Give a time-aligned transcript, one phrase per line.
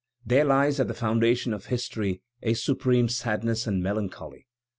[0.25, 4.47] "There lies at the foundation of history a supreme sadness and melancholy.